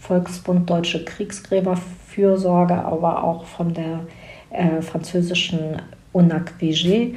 [0.00, 4.00] Volksbund Deutsche Kriegsgräberfürsorge, aber auch von der
[4.48, 5.82] äh, französischen
[6.14, 7.16] UNAC-VG.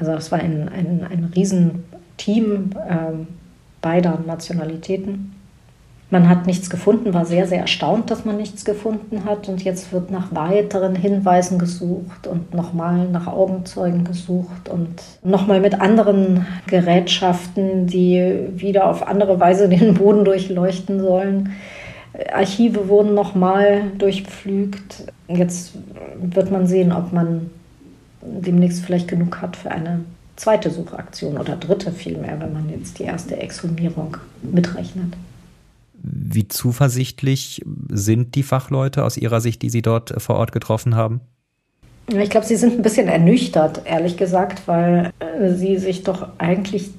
[0.00, 3.26] Also das war ein, ein, ein Riesenteam äh,
[3.82, 5.35] beider Nationalitäten.
[6.08, 9.48] Man hat nichts gefunden, war sehr, sehr erstaunt, dass man nichts gefunden hat.
[9.48, 15.80] Und jetzt wird nach weiteren Hinweisen gesucht und nochmal nach Augenzeugen gesucht und nochmal mit
[15.80, 21.52] anderen Gerätschaften, die wieder auf andere Weise den Boden durchleuchten sollen.
[22.32, 25.12] Archive wurden nochmal durchpflügt.
[25.26, 25.72] Jetzt
[26.20, 27.50] wird man sehen, ob man
[28.22, 30.00] demnächst vielleicht genug hat für eine
[30.36, 35.14] zweite Suchaktion oder dritte vielmehr, wenn man jetzt die erste Exhumierung mitrechnet.
[36.08, 41.20] Wie zuversichtlich sind die Fachleute aus Ihrer Sicht, die Sie dort vor Ort getroffen haben?
[42.06, 46.90] Ich glaube, sie sind ein bisschen ernüchtert, ehrlich gesagt, weil äh, sie sich doch eigentlich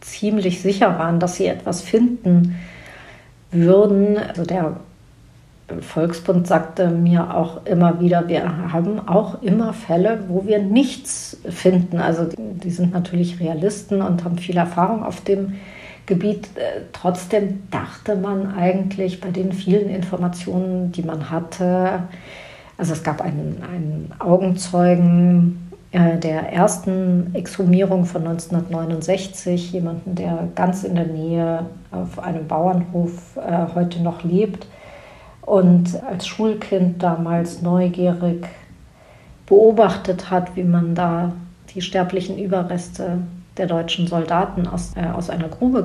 [0.00, 2.56] ziemlich sicher waren, dass sie etwas finden
[3.50, 4.16] würden.
[4.16, 4.80] Also der
[5.82, 11.98] Volksbund sagte mir auch immer wieder, wir haben auch immer Fälle, wo wir nichts finden.
[11.98, 15.77] Also die, die sind natürlich Realisten und haben viel Erfahrung auf dem Gebiet.
[16.10, 22.02] Äh, trotzdem dachte man eigentlich bei den vielen Informationen, die man hatte,
[22.76, 30.84] also es gab einen, einen Augenzeugen äh, der ersten Exhumierung von 1969, jemanden, der ganz
[30.84, 34.66] in der Nähe auf einem Bauernhof äh, heute noch lebt
[35.42, 38.46] und als Schulkind damals neugierig
[39.46, 41.32] beobachtet hat, wie man da
[41.74, 43.18] die sterblichen Überreste
[43.58, 45.82] der deutschen Soldaten aus, äh, aus einer Grube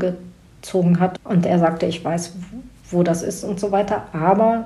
[0.62, 1.20] gezogen hat.
[1.24, 2.34] Und er sagte, ich weiß,
[2.90, 4.04] wo das ist und so weiter.
[4.14, 4.66] Aber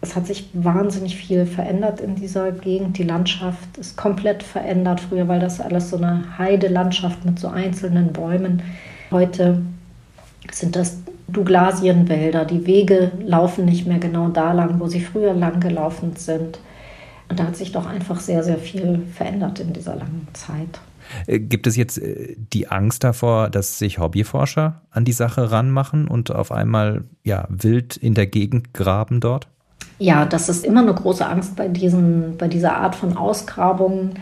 [0.00, 2.98] es hat sich wahnsinnig viel verändert in dieser Gegend.
[2.98, 5.00] Die Landschaft ist komplett verändert.
[5.00, 8.62] Früher war das alles so eine Heidelandschaft mit so einzelnen Bäumen.
[9.10, 9.62] Heute
[10.52, 12.44] sind das Douglasienwälder.
[12.44, 16.58] Die Wege laufen nicht mehr genau da lang, wo sie früher lang gelaufen sind.
[17.28, 20.80] Und da hat sich doch einfach sehr, sehr viel verändert in dieser langen Zeit.
[21.26, 26.08] Äh, gibt es jetzt äh, die Angst davor, dass sich Hobbyforscher an die Sache ranmachen
[26.08, 29.48] und auf einmal ja, wild in der Gegend graben dort?
[29.98, 34.14] Ja, das ist immer eine große Angst bei, diesen, bei dieser Art von Ausgrabungen.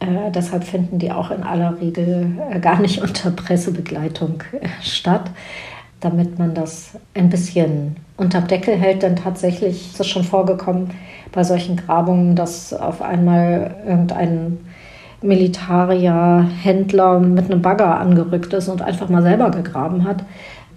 [0.00, 4.42] Äh, deshalb finden die auch in aller Regel äh, gar nicht unter Pressebegleitung
[4.82, 5.30] statt,
[6.00, 9.02] damit man das ein bisschen unter Deckel hält.
[9.02, 10.90] Denn tatsächlich ist es schon vorgekommen
[11.32, 14.58] bei solchen Grabungen, dass auf einmal irgendein
[15.24, 20.24] Militarier, Händler mit einem Bagger angerückt ist und einfach mal selber gegraben hat,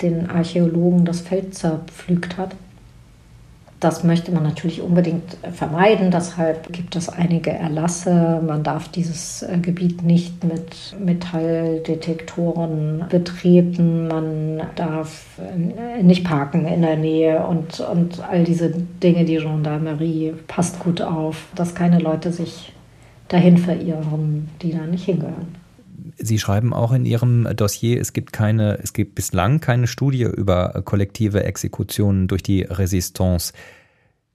[0.02, 2.56] den Archäologen das Feld zerpflügt hat.
[3.80, 6.10] Das möchte man natürlich unbedingt vermeiden.
[6.10, 8.42] Deshalb gibt es einige Erlasse.
[8.44, 14.08] Man darf dieses äh, Gebiet nicht mit Metalldetektoren betreten.
[14.08, 19.26] Man darf äh, nicht parken in der Nähe und, und all diese Dinge.
[19.26, 22.74] Die Gendarmerie passt gut auf, dass keine Leute sich
[23.28, 25.56] dahin verirren, die da nicht hingehören.
[26.18, 30.82] Sie schreiben auch in Ihrem Dossier, es gibt keine, es gibt bislang keine Studie über
[30.86, 33.54] kollektive Exekutionen durch die Resistance.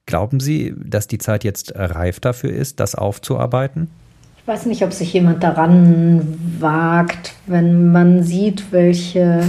[0.07, 3.89] Glauben Sie, dass die Zeit jetzt reif dafür ist, das aufzuarbeiten?
[4.39, 9.45] Ich weiß nicht, ob sich jemand daran wagt, wenn man sieht, welche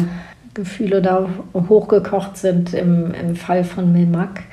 [0.54, 4.44] Gefühle da hochgekocht sind im, im Fall von Milmac,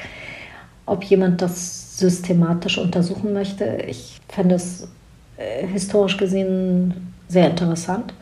[0.86, 3.84] ob jemand das systematisch untersuchen möchte.
[3.86, 4.88] Ich fände es
[5.36, 8.14] äh, historisch gesehen sehr interessant.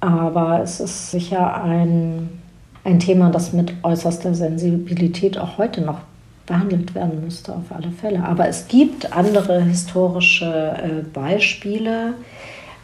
[0.00, 2.28] Aber es ist sicher ein,
[2.84, 6.00] ein Thema, das mit äußerster Sensibilität auch heute noch
[6.46, 8.24] behandelt werden müsste, auf alle Fälle.
[8.24, 12.14] Aber es gibt andere historische äh, Beispiele.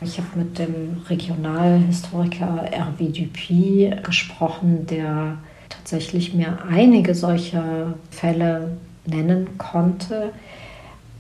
[0.00, 5.36] Ich habe mit dem Regionalhistoriker Hervé Dupuy gesprochen, der
[5.68, 8.76] tatsächlich mir einige solcher Fälle
[9.06, 10.30] nennen konnte.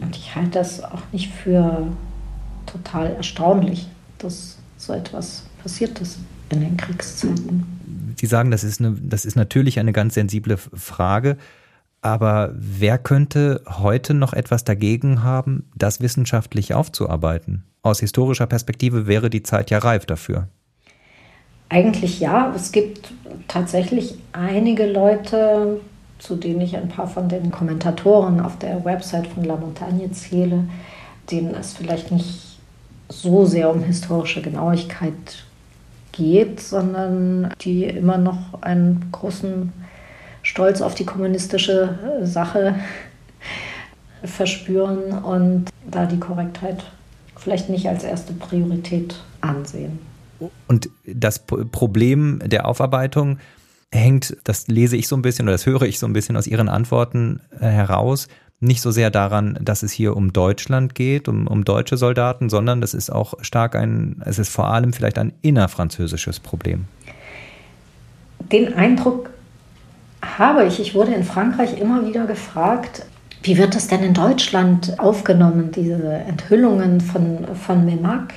[0.02, 1.86] Und ich halte das auch nicht für
[2.66, 3.88] total erstaunlich,
[4.18, 6.18] dass so etwas passiert ist
[6.50, 7.64] in den Kriegszeiten.
[8.18, 11.36] Sie sagen, das ist, eine, das ist natürlich eine ganz sensible Frage.
[12.02, 17.64] Aber wer könnte heute noch etwas dagegen haben, das wissenschaftlich aufzuarbeiten?
[17.82, 20.48] Aus historischer Perspektive wäre die Zeit ja reif dafür.
[21.68, 22.52] Eigentlich ja.
[22.54, 23.12] Es gibt
[23.48, 25.80] tatsächlich einige Leute,
[26.22, 30.64] zu denen ich ein paar von den Kommentatoren auf der Website von La Montagne zähle,
[31.30, 32.60] denen es vielleicht nicht
[33.08, 35.44] so sehr um historische Genauigkeit
[36.12, 39.72] geht, sondern die immer noch einen großen
[40.42, 42.76] Stolz auf die kommunistische äh, Sache
[44.22, 46.84] verspüren und da die Korrektheit
[47.36, 49.98] vielleicht nicht als erste Priorität ansehen.
[50.68, 53.38] Und das Problem der Aufarbeitung
[53.92, 56.46] hängt, das lese ich so ein bisschen oder das höre ich so ein bisschen aus
[56.46, 58.28] Ihren Antworten äh, heraus,
[58.60, 62.80] nicht so sehr daran, dass es hier um Deutschland geht, um, um deutsche Soldaten, sondern
[62.80, 66.84] das ist auch stark ein, es ist vor allem vielleicht ein innerfranzösisches Problem.
[68.52, 69.30] Den Eindruck
[70.22, 70.78] habe ich.
[70.80, 73.04] Ich wurde in Frankreich immer wieder gefragt,
[73.42, 78.32] wie wird das denn in Deutschland aufgenommen, diese Enthüllungen von, von Memac?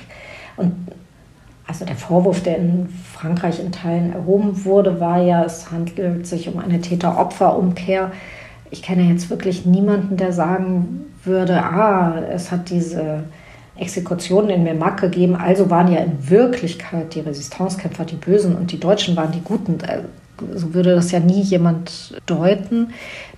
[0.56, 0.74] Und
[1.66, 6.48] also der Vorwurf, der in Frankreich in Teilen erhoben wurde, war ja, es handelt sich
[6.48, 8.12] um eine Täter-Opfer-Umkehr.
[8.70, 13.24] Ich kenne jetzt wirklich niemanden, der sagen würde, ah, es hat diese
[13.76, 18.80] Exekutionen in Memac gegeben, also waren ja in Wirklichkeit die Resistancekämpfer die Bösen und die
[18.80, 19.80] Deutschen waren die Guten.
[19.80, 20.02] Äh,
[20.54, 22.92] so würde das ja nie jemand deuten,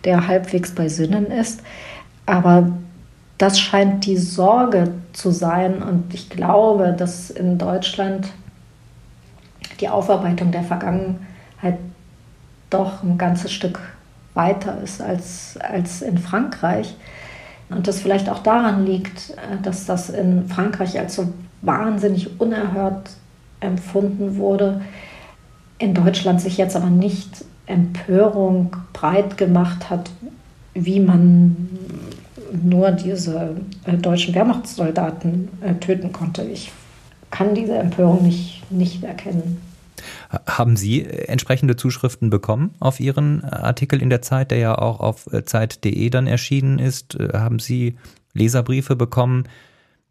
[0.04, 1.60] der halbwegs bei Sinnen ist.
[2.26, 2.72] Aber
[3.38, 5.82] das scheint die Sorge zu sein.
[5.82, 8.28] Und ich glaube, dass in Deutschland
[9.80, 11.78] die Aufarbeitung der Vergangenheit
[12.68, 13.78] doch ein ganzes Stück
[14.34, 16.94] weiter ist als, als in Frankreich.
[17.70, 21.32] Und das vielleicht auch daran liegt, dass das in Frankreich als so
[21.62, 23.10] wahnsinnig unerhört
[23.60, 24.80] empfunden wurde,
[25.78, 30.10] in Deutschland sich jetzt aber nicht Empörung breit gemacht hat,
[30.74, 31.68] wie man
[32.52, 36.42] nur diese äh, deutschen Wehrmachtssoldaten äh, töten konnte.
[36.42, 36.72] Ich
[37.30, 39.60] kann diese Empörung nicht, nicht erkennen.
[40.46, 45.00] Haben Sie äh, entsprechende Zuschriften bekommen auf Ihren Artikel in der Zeit, der ja auch
[45.00, 47.18] auf Zeit.de dann erschienen ist?
[47.32, 47.96] Haben Sie
[48.32, 49.44] Leserbriefe bekommen?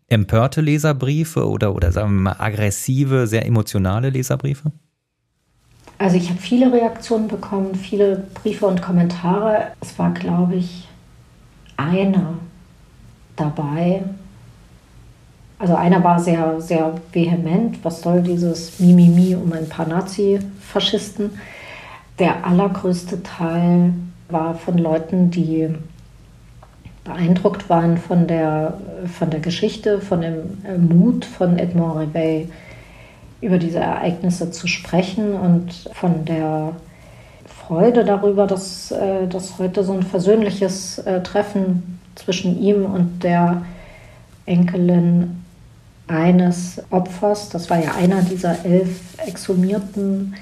[0.10, 4.72] Empörte Leserbriefe oder, oder sagen wir mal aggressive, sehr emotionale Leserbriefe?
[5.98, 9.72] Also ich habe viele Reaktionen bekommen, viele Briefe und Kommentare.
[9.82, 10.88] Es war, glaube ich,
[11.78, 12.34] einer
[13.36, 14.04] dabei.
[15.60, 17.84] Also einer war sehr, sehr vehement.
[17.84, 21.40] Was soll dieses Mimimi um ein paar Nazi-Faschisten?
[22.20, 23.94] Der allergrößte Teil
[24.30, 25.70] war von Leuten, die
[27.04, 28.80] beeindruckt waren von der,
[29.18, 32.50] von der Geschichte, von dem Mut von Edmond Reveil
[33.40, 36.74] über diese Ereignisse zu sprechen und von der
[37.68, 43.66] Freude darüber, dass, äh, dass heute so ein versöhnliches äh, Treffen zwischen ihm und der
[44.46, 45.44] Enkelin
[46.08, 50.36] eines Opfers, das war ja einer dieser elf Exhumierten,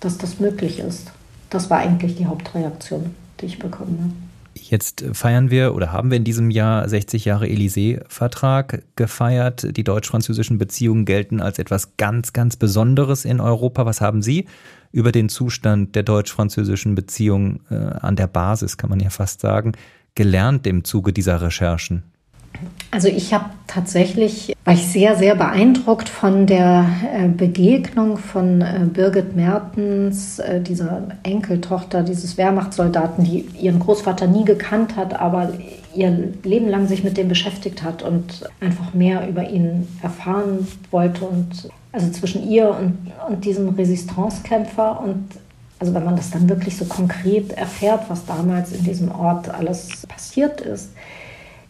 [0.00, 1.12] dass das möglich ist.
[1.50, 4.34] Das war eigentlich die Hauptreaktion, die ich bekommen habe.
[4.56, 9.76] Jetzt feiern wir oder haben wir in diesem Jahr 60 Jahre Élysée-Vertrag gefeiert.
[9.76, 13.84] Die deutsch-französischen Beziehungen gelten als etwas ganz, ganz Besonderes in Europa.
[13.84, 14.46] Was haben Sie
[14.94, 19.72] über den Zustand der deutsch-französischen Beziehungen äh, an der Basis, kann man ja fast sagen,
[20.14, 22.04] gelernt im Zuge dieser Recherchen?
[22.92, 28.86] Also ich habe tatsächlich, war ich sehr, sehr beeindruckt von der äh, Begegnung von äh,
[28.86, 35.52] Birgit Mertens, äh, dieser Enkeltochter dieses Wehrmachtssoldaten, die ihren Großvater nie gekannt hat, aber
[35.96, 41.24] ihr Leben lang sich mit dem beschäftigt hat und einfach mehr über ihn erfahren wollte.
[41.24, 45.28] Und also zwischen ihr und, und diesem Resistancekämpfer und
[45.78, 50.06] also wenn man das dann wirklich so konkret erfährt, was damals in diesem Ort alles
[50.06, 50.90] passiert ist,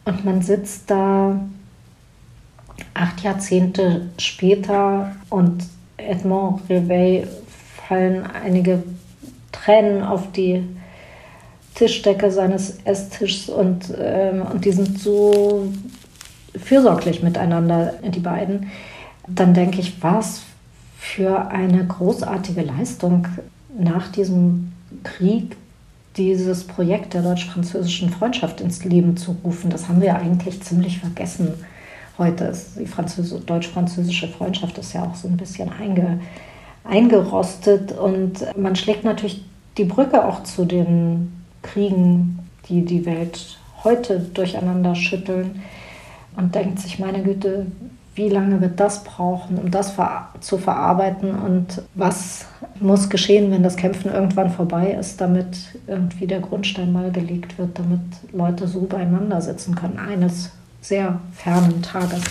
[0.04, 1.40] und man sitzt da
[2.92, 5.64] acht Jahrzehnte später und
[5.96, 7.28] Edmond Reveil
[7.88, 8.82] fallen einige
[9.52, 10.62] Tränen auf die
[11.74, 15.72] Tischdecke seines Esstischs und, ähm, und die sind so
[16.56, 18.70] fürsorglich miteinander, die beiden.
[19.26, 20.42] Dann denke ich, was
[20.98, 23.28] für eine großartige Leistung
[23.78, 24.72] nach diesem
[25.02, 25.56] Krieg
[26.16, 29.70] dieses Projekt der deutsch-französischen Freundschaft ins Leben zu rufen.
[29.70, 31.52] Das haben wir eigentlich ziemlich vergessen.
[32.16, 32.86] Heute ist die
[33.46, 36.20] deutsch-französische Freundschaft ist ja auch so ein bisschen einge,
[36.84, 39.44] eingerostet und man schlägt natürlich
[39.76, 45.62] die Brücke auch zu den Kriegen, die die Welt heute durcheinander schütteln
[46.36, 47.66] und denkt sich, meine Güte,
[48.14, 49.94] wie lange wird das brauchen, um das
[50.40, 52.46] zu verarbeiten und was
[52.78, 55.56] muss geschehen, wenn das Kämpfen irgendwann vorbei ist, damit
[55.86, 58.00] irgendwie der Grundstein mal gelegt wird, damit
[58.32, 60.50] Leute so beieinander sitzen können, eines
[60.80, 62.22] sehr fernen Tages.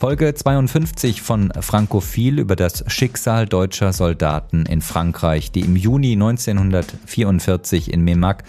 [0.00, 7.92] Folge 52 von Frankophil über das Schicksal deutscher Soldaten in Frankreich, die im Juni 1944
[7.92, 8.44] in Memac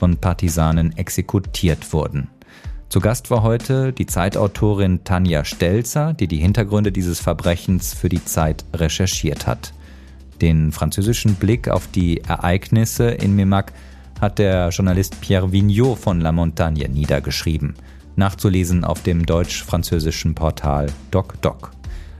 [0.00, 2.26] von Partisanen exekutiert wurden.
[2.88, 8.24] Zu Gast war heute die Zeitautorin Tanja Stelzer, die die Hintergründe dieses Verbrechens für die
[8.24, 9.72] Zeit recherchiert hat.
[10.40, 13.72] Den französischen Blick auf die Ereignisse in Memac
[14.20, 17.76] hat der Journalist Pierre Vignot von La Montagne niedergeschrieben
[18.20, 21.72] nachzulesen auf dem deutsch-französischen Portal DocDoc.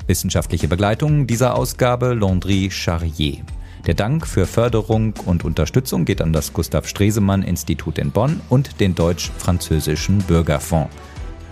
[0.07, 3.45] Wissenschaftliche Begleitung dieser Ausgabe Landry Charrier.
[3.87, 8.79] Der Dank für Förderung und Unterstützung geht an das Gustav Stresemann Institut in Bonn und
[8.81, 10.95] den Deutsch-Französischen Bürgerfonds.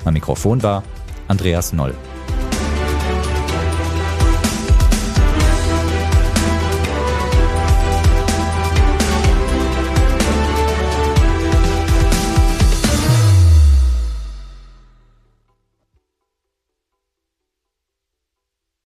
[0.05, 0.83] Am Mikrofon war
[1.27, 1.95] Andreas Noll.